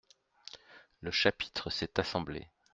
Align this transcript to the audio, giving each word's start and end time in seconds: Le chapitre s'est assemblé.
Le 1.01 1.11
chapitre 1.11 1.69
s'est 1.69 1.99
assemblé. 1.99 2.47